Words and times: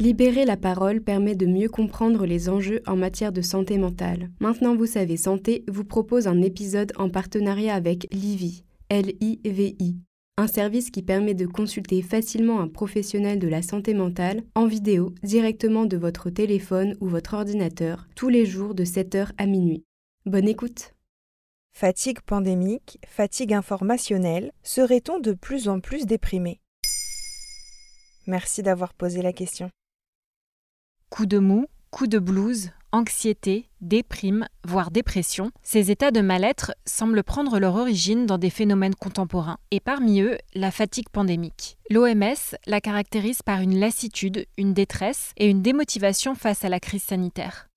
Libérer 0.00 0.46
la 0.46 0.56
parole 0.56 1.02
permet 1.02 1.34
de 1.34 1.44
mieux 1.44 1.68
comprendre 1.68 2.24
les 2.24 2.48
enjeux 2.48 2.80
en 2.86 2.96
matière 2.96 3.32
de 3.32 3.42
santé 3.42 3.76
mentale. 3.76 4.30
Maintenant 4.40 4.74
vous 4.74 4.86
savez 4.86 5.18
santé 5.18 5.62
vous 5.68 5.84
propose 5.84 6.26
un 6.26 6.40
épisode 6.40 6.90
en 6.96 7.10
partenariat 7.10 7.74
avec 7.74 8.08
Livy, 8.10 8.64
L-I-V-I, 8.88 9.96
un 10.38 10.46
service 10.46 10.90
qui 10.90 11.02
permet 11.02 11.34
de 11.34 11.44
consulter 11.44 12.00
facilement 12.00 12.60
un 12.60 12.68
professionnel 12.68 13.38
de 13.38 13.46
la 13.46 13.60
santé 13.60 13.92
mentale 13.92 14.42
en 14.54 14.66
vidéo 14.66 15.14
directement 15.22 15.84
de 15.84 15.98
votre 15.98 16.30
téléphone 16.30 16.96
ou 17.02 17.06
votre 17.06 17.34
ordinateur 17.34 18.08
tous 18.16 18.30
les 18.30 18.46
jours 18.46 18.74
de 18.74 18.86
7h 18.86 19.32
à 19.36 19.44
minuit. 19.44 19.84
Bonne 20.24 20.48
écoute 20.48 20.94
Fatigue 21.74 22.22
pandémique, 22.22 22.98
fatigue 23.06 23.52
informationnelle, 23.52 24.50
serait-on 24.62 25.18
de 25.18 25.34
plus 25.34 25.68
en 25.68 25.78
plus 25.78 26.06
déprimé? 26.06 26.58
Merci 28.26 28.62
d'avoir 28.62 28.94
posé 28.94 29.20
la 29.20 29.34
question. 29.34 29.70
Coup 31.10 31.26
de 31.26 31.40
mou, 31.40 31.66
coup 31.90 32.06
de 32.06 32.20
blues, 32.20 32.70
anxiété, 32.92 33.68
déprime, 33.80 34.46
voire 34.64 34.92
dépression, 34.92 35.50
ces 35.60 35.90
états 35.90 36.12
de 36.12 36.20
mal-être 36.20 36.72
semblent 36.86 37.24
prendre 37.24 37.58
leur 37.58 37.74
origine 37.74 38.26
dans 38.26 38.38
des 38.38 38.48
phénomènes 38.48 38.94
contemporains, 38.94 39.58
et 39.72 39.80
parmi 39.80 40.20
eux, 40.20 40.38
la 40.54 40.70
fatigue 40.70 41.08
pandémique. 41.08 41.76
L'OMS 41.90 42.54
la 42.66 42.80
caractérise 42.80 43.42
par 43.42 43.60
une 43.60 43.80
lassitude, 43.80 44.46
une 44.56 44.72
détresse 44.72 45.32
et 45.36 45.48
une 45.48 45.62
démotivation 45.62 46.36
face 46.36 46.64
à 46.64 46.68
la 46.68 46.78
crise 46.78 47.02
sanitaire. 47.02 47.69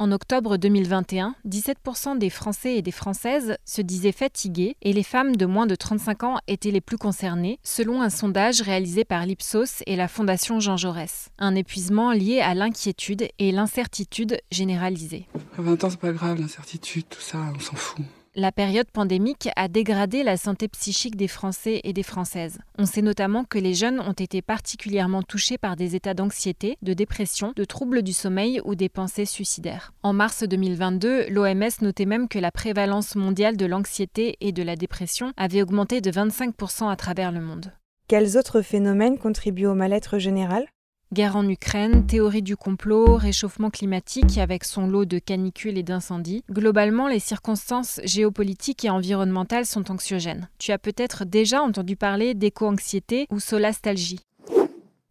En 0.00 0.12
octobre 0.12 0.56
2021, 0.56 1.34
17% 1.46 2.16
des 2.16 2.30
Français 2.30 2.76
et 2.76 2.80
des 2.80 2.90
Françaises 2.90 3.56
se 3.66 3.82
disaient 3.82 4.12
fatigués 4.12 4.74
et 4.80 4.94
les 4.94 5.02
femmes 5.02 5.36
de 5.36 5.44
moins 5.44 5.66
de 5.66 5.74
35 5.74 6.22
ans 6.22 6.38
étaient 6.46 6.70
les 6.70 6.80
plus 6.80 6.96
concernées, 6.96 7.58
selon 7.62 8.00
un 8.00 8.08
sondage 8.08 8.62
réalisé 8.62 9.04
par 9.04 9.26
l'Ipsos 9.26 9.82
et 9.84 9.96
la 9.96 10.08
Fondation 10.08 10.58
Jean 10.58 10.78
Jaurès. 10.78 11.28
Un 11.38 11.54
épuisement 11.54 12.12
lié 12.12 12.40
à 12.40 12.54
l'inquiétude 12.54 13.28
et 13.38 13.52
l'incertitude 13.52 14.38
généralisée. 14.50 15.26
À 15.58 15.60
20 15.60 15.84
ans, 15.84 15.90
c'est 15.90 16.00
pas 16.00 16.12
grave, 16.12 16.40
l'incertitude, 16.40 17.04
tout 17.10 17.20
ça, 17.20 17.36
on 17.54 17.60
s'en 17.60 17.76
fout. 17.76 18.02
La 18.40 18.52
période 18.52 18.90
pandémique 18.90 19.50
a 19.54 19.68
dégradé 19.68 20.22
la 20.22 20.38
santé 20.38 20.66
psychique 20.66 21.14
des 21.14 21.28
Français 21.28 21.82
et 21.84 21.92
des 21.92 22.02
Françaises. 22.02 22.58
On 22.78 22.86
sait 22.86 23.02
notamment 23.02 23.44
que 23.44 23.58
les 23.58 23.74
jeunes 23.74 24.00
ont 24.00 24.14
été 24.14 24.40
particulièrement 24.40 25.22
touchés 25.22 25.58
par 25.58 25.76
des 25.76 25.94
états 25.94 26.14
d'anxiété, 26.14 26.78
de 26.80 26.94
dépression, 26.94 27.52
de 27.54 27.64
troubles 27.66 28.00
du 28.00 28.14
sommeil 28.14 28.62
ou 28.64 28.76
des 28.76 28.88
pensées 28.88 29.26
suicidaires. 29.26 29.92
En 30.02 30.14
mars 30.14 30.42
2022, 30.42 31.26
l'OMS 31.28 31.82
notait 31.82 32.06
même 32.06 32.28
que 32.28 32.38
la 32.38 32.50
prévalence 32.50 33.14
mondiale 33.14 33.58
de 33.58 33.66
l'anxiété 33.66 34.38
et 34.40 34.52
de 34.52 34.62
la 34.62 34.74
dépression 34.74 35.34
avait 35.36 35.60
augmenté 35.60 36.00
de 36.00 36.10
25% 36.10 36.90
à 36.90 36.96
travers 36.96 37.32
le 37.32 37.42
monde. 37.42 37.74
Quels 38.08 38.38
autres 38.38 38.62
phénomènes 38.62 39.18
contribuent 39.18 39.66
au 39.66 39.74
mal-être 39.74 40.18
général? 40.18 40.64
Guerre 41.12 41.34
en 41.34 41.48
Ukraine, 41.48 42.06
théorie 42.06 42.40
du 42.40 42.56
complot, 42.56 43.16
réchauffement 43.16 43.70
climatique 43.70 44.38
avec 44.38 44.62
son 44.62 44.86
lot 44.86 45.04
de 45.04 45.18
canicules 45.18 45.76
et 45.76 45.82
d'incendies. 45.82 46.44
Globalement, 46.48 47.08
les 47.08 47.18
circonstances 47.18 48.00
géopolitiques 48.04 48.84
et 48.84 48.90
environnementales 48.90 49.66
sont 49.66 49.90
anxiogènes. 49.90 50.48
Tu 50.58 50.70
as 50.70 50.78
peut-être 50.78 51.24
déjà 51.24 51.62
entendu 51.62 51.96
parler 51.96 52.34
d'éco-anxiété 52.34 53.26
ou 53.28 53.40
solastalgie. 53.40 54.20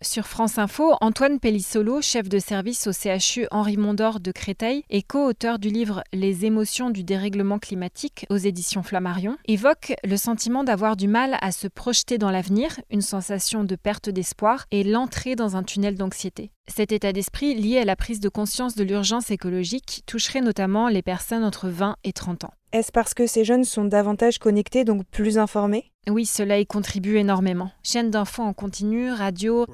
Sur 0.01 0.27
France 0.27 0.57
Info, 0.57 0.95
Antoine 1.01 1.41
Pellissolo, 1.41 2.01
chef 2.01 2.29
de 2.29 2.39
service 2.39 2.87
au 2.87 2.93
CHU 2.93 3.47
Henri 3.51 3.75
Mondor 3.75 4.21
de 4.21 4.31
Créteil 4.31 4.85
et 4.89 5.03
co-auteur 5.03 5.59
du 5.59 5.67
livre 5.67 6.05
Les 6.13 6.45
émotions 6.45 6.89
du 6.89 7.03
dérèglement 7.03 7.59
climatique 7.59 8.25
aux 8.29 8.37
éditions 8.37 8.81
Flammarion, 8.81 9.35
évoque 9.45 9.93
le 10.05 10.15
sentiment 10.15 10.63
d'avoir 10.63 10.95
du 10.95 11.09
mal 11.09 11.37
à 11.41 11.51
se 11.51 11.67
projeter 11.67 12.17
dans 12.17 12.31
l'avenir, 12.31 12.79
une 12.89 13.01
sensation 13.01 13.65
de 13.65 13.75
perte 13.75 14.09
d'espoir 14.09 14.67
et 14.71 14.85
l'entrée 14.85 15.35
dans 15.35 15.57
un 15.57 15.63
tunnel 15.63 15.97
d'anxiété. 15.97 16.49
Cet 16.73 16.91
état 16.91 17.11
d'esprit 17.13 17.55
lié 17.55 17.79
à 17.79 17.85
la 17.85 17.95
prise 17.95 18.19
de 18.19 18.29
conscience 18.29 18.75
de 18.75 18.83
l'urgence 18.83 19.31
écologique 19.31 20.03
toucherait 20.05 20.41
notamment 20.41 20.87
les 20.87 21.01
personnes 21.01 21.43
entre 21.43 21.67
20 21.67 21.95
et 22.03 22.13
30 22.13 22.43
ans. 22.43 22.53
Est-ce 22.71 22.91
parce 22.91 23.15
que 23.15 23.25
ces 23.25 23.43
jeunes 23.43 23.63
sont 23.63 23.85
davantage 23.85 24.37
connectés, 24.37 24.83
donc 24.83 25.03
plus 25.07 25.39
informés? 25.39 25.91
Oui, 26.07 26.27
cela 26.27 26.59
y 26.59 26.67
contribue 26.67 27.17
énormément. 27.17 27.71
Chaîne 27.81 28.11
d'infos 28.11 28.43
en 28.43 28.53
continu, 28.53 29.11
radio, 29.11 29.65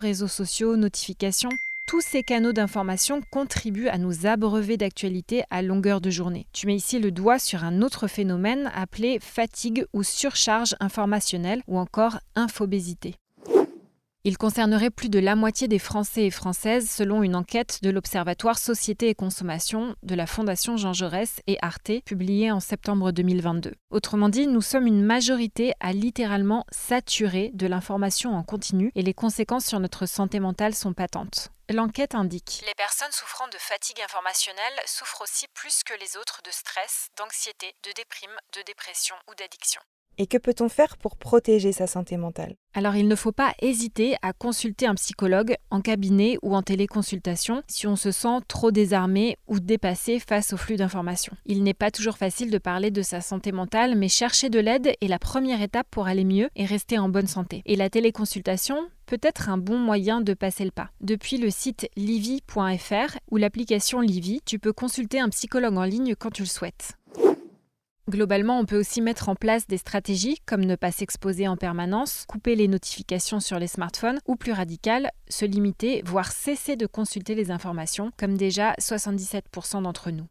réseaux 0.00 0.28
sociaux, 0.28 0.76
notifications. 0.76 1.50
Tous 1.88 2.00
ces 2.00 2.22
canaux 2.22 2.52
d'information 2.52 3.20
contribuent 3.32 3.88
à 3.88 3.98
nous 3.98 4.26
abreuver 4.26 4.76
d'actualités 4.76 5.42
à 5.50 5.60
longueur 5.60 6.00
de 6.00 6.08
journée. 6.08 6.46
Tu 6.52 6.68
mets 6.68 6.76
ici 6.76 7.00
le 7.00 7.10
doigt 7.10 7.40
sur 7.40 7.64
un 7.64 7.82
autre 7.82 8.06
phénomène 8.06 8.70
appelé 8.76 9.18
fatigue 9.20 9.84
ou 9.92 10.04
surcharge 10.04 10.76
informationnelle 10.78 11.62
ou 11.66 11.80
encore 11.80 12.20
infobésité. 12.36 13.16
Il 14.22 14.36
concernerait 14.36 14.90
plus 14.90 15.08
de 15.08 15.18
la 15.18 15.34
moitié 15.34 15.66
des 15.66 15.78
Français 15.78 16.26
et 16.26 16.30
Françaises 16.30 16.90
selon 16.90 17.22
une 17.22 17.34
enquête 17.34 17.78
de 17.82 17.88
l'Observatoire 17.88 18.58
Société 18.58 19.08
et 19.08 19.14
Consommation 19.14 19.96
de 20.02 20.14
la 20.14 20.26
Fondation 20.26 20.76
Jean 20.76 20.92
Jaurès 20.92 21.40
et 21.46 21.56
Arte 21.62 22.04
publiée 22.04 22.52
en 22.52 22.60
septembre 22.60 23.12
2022. 23.12 23.72
Autrement 23.88 24.28
dit, 24.28 24.46
nous 24.46 24.60
sommes 24.60 24.86
une 24.86 25.02
majorité 25.02 25.72
à 25.80 25.94
littéralement 25.94 26.66
saturer 26.70 27.50
de 27.54 27.66
l'information 27.66 28.34
en 28.34 28.42
continu 28.42 28.92
et 28.94 29.00
les 29.00 29.14
conséquences 29.14 29.64
sur 29.64 29.80
notre 29.80 30.04
santé 30.04 30.38
mentale 30.38 30.74
sont 30.74 30.92
patentes. 30.92 31.48
L'enquête 31.70 32.14
indique 32.14 32.62
Les 32.66 32.74
personnes 32.74 33.12
souffrant 33.12 33.48
de 33.48 33.56
fatigue 33.56 34.02
informationnelle 34.02 34.80
souffrent 34.84 35.22
aussi 35.22 35.46
plus 35.54 35.82
que 35.82 35.98
les 35.98 36.18
autres 36.18 36.42
de 36.44 36.50
stress, 36.50 37.08
d'anxiété, 37.16 37.72
de 37.84 37.92
déprime, 37.96 38.36
de 38.54 38.60
dépression 38.66 39.16
ou 39.30 39.34
d'addiction. 39.34 39.80
Et 40.20 40.26
que 40.26 40.36
peut-on 40.36 40.68
faire 40.68 40.98
pour 40.98 41.16
protéger 41.16 41.72
sa 41.72 41.86
santé 41.86 42.18
mentale? 42.18 42.54
Alors 42.74 42.94
il 42.94 43.08
ne 43.08 43.16
faut 43.16 43.32
pas 43.32 43.54
hésiter 43.62 44.16
à 44.20 44.34
consulter 44.34 44.86
un 44.86 44.94
psychologue 44.94 45.56
en 45.70 45.80
cabinet 45.80 46.36
ou 46.42 46.54
en 46.54 46.60
téléconsultation 46.60 47.62
si 47.68 47.86
on 47.86 47.96
se 47.96 48.10
sent 48.10 48.40
trop 48.46 48.70
désarmé 48.70 49.38
ou 49.48 49.60
dépassé 49.60 50.18
face 50.18 50.52
au 50.52 50.58
flux 50.58 50.76
d'informations. 50.76 51.32
Il 51.46 51.62
n'est 51.62 51.72
pas 51.72 51.90
toujours 51.90 52.18
facile 52.18 52.50
de 52.50 52.58
parler 52.58 52.90
de 52.90 53.00
sa 53.00 53.22
santé 53.22 53.50
mentale, 53.50 53.96
mais 53.96 54.08
chercher 54.08 54.50
de 54.50 54.58
l'aide 54.60 54.92
est 55.00 55.08
la 55.08 55.18
première 55.18 55.62
étape 55.62 55.86
pour 55.90 56.06
aller 56.06 56.24
mieux 56.24 56.50
et 56.54 56.66
rester 56.66 56.98
en 56.98 57.08
bonne 57.08 57.26
santé. 57.26 57.62
Et 57.64 57.74
la 57.74 57.88
téléconsultation 57.88 58.76
peut 59.06 59.18
être 59.22 59.48
un 59.48 59.58
bon 59.58 59.78
moyen 59.78 60.20
de 60.20 60.34
passer 60.34 60.64
le 60.64 60.70
pas. 60.70 60.90
Depuis 61.00 61.38
le 61.38 61.50
site 61.50 61.88
livy.fr 61.96 63.16
ou 63.30 63.38
l'application 63.38 64.00
Livy, 64.00 64.40
tu 64.44 64.60
peux 64.60 64.72
consulter 64.72 65.18
un 65.18 65.30
psychologue 65.30 65.78
en 65.78 65.84
ligne 65.84 66.14
quand 66.14 66.30
tu 66.30 66.42
le 66.42 66.48
souhaites. 66.48 66.92
Globalement, 68.10 68.58
on 68.58 68.64
peut 68.64 68.78
aussi 68.80 69.00
mettre 69.00 69.28
en 69.28 69.36
place 69.36 69.68
des 69.68 69.76
stratégies 69.76 70.40
comme 70.44 70.64
ne 70.64 70.74
pas 70.74 70.90
s'exposer 70.90 71.46
en 71.46 71.56
permanence, 71.56 72.24
couper 72.26 72.56
les 72.56 72.66
notifications 72.66 73.38
sur 73.38 73.60
les 73.60 73.68
smartphones 73.68 74.18
ou 74.26 74.34
plus 74.34 74.50
radical, 74.50 75.12
se 75.28 75.44
limiter, 75.44 76.02
voire 76.04 76.32
cesser 76.32 76.74
de 76.74 76.86
consulter 76.86 77.36
les 77.36 77.52
informations, 77.52 78.10
comme 78.16 78.36
déjà 78.36 78.72
77% 78.80 79.82
d'entre 79.82 80.10
nous. 80.10 80.26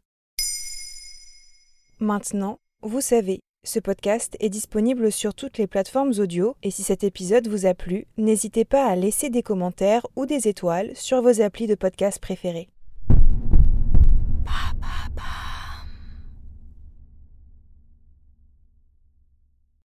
Maintenant, 2.00 2.58
vous 2.82 3.00
savez, 3.00 3.40
ce 3.64 3.78
podcast 3.78 4.36
est 4.40 4.50
disponible 4.50 5.10
sur 5.10 5.34
toutes 5.34 5.56
les 5.56 5.66
plateformes 5.66 6.12
audio 6.18 6.56
et 6.62 6.70
si 6.70 6.82
cet 6.82 7.02
épisode 7.02 7.48
vous 7.48 7.64
a 7.64 7.72
plu, 7.72 8.06
n'hésitez 8.18 8.66
pas 8.66 8.84
à 8.84 8.94
laisser 8.94 9.30
des 9.30 9.42
commentaires 9.42 10.06
ou 10.16 10.26
des 10.26 10.48
étoiles 10.48 10.94
sur 10.96 11.22
vos 11.22 11.40
applis 11.40 11.66
de 11.66 11.76
podcast 11.76 12.20
préférés. 12.20 12.68